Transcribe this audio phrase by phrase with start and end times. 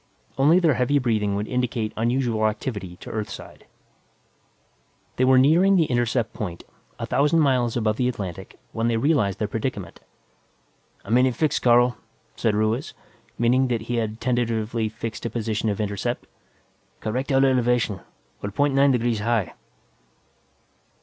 [0.35, 3.67] Only their heavy breathing would indicate unusual activity to Earthside.
[5.17, 6.63] They were nearing the intercept point,
[6.97, 9.99] a thousand miles above the Atlantic, when they realized their predicament.
[11.05, 11.97] "I'm in a fix, Carl,"
[12.35, 12.95] said Ruiz,
[13.37, 16.25] meaning that he had tentatively fixed a position of intercept.
[16.99, 17.99] "Correct our elevation;
[18.41, 19.53] we're point nine degrees high."